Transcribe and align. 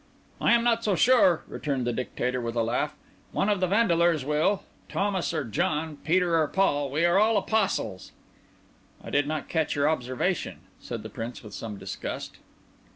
"I 0.41 0.53
am 0.53 0.63
not 0.63 0.83
so 0.83 0.95
sure," 0.95 1.43
returned 1.47 1.85
the 1.85 1.93
Dictator, 1.93 2.41
with 2.41 2.55
a 2.55 2.63
laugh. 2.63 2.95
"One 3.33 3.49
of 3.49 3.59
the 3.59 3.67
Vandeleurs 3.67 4.25
will. 4.25 4.63
Thomas 4.89 5.31
or 5.31 5.43
John—Peter 5.43 6.39
or 6.41 6.47
Paul—we 6.47 7.05
are 7.05 7.19
all 7.19 7.37
apostles." 7.37 8.11
"I 9.03 9.11
did 9.11 9.27
not 9.27 9.47
catch 9.47 9.75
your 9.75 9.87
observation," 9.87 10.61
said 10.79 11.03
the 11.03 11.09
Prince 11.09 11.43
with 11.43 11.53
some 11.53 11.77
disgust. 11.77 12.37